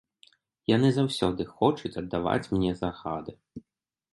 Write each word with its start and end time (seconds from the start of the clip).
Яны 0.75 0.89
заўсёды 0.95 1.47
хочуць 1.59 1.93
аддаваць 2.01 2.51
мне 2.55 2.71
загады. 2.83 3.31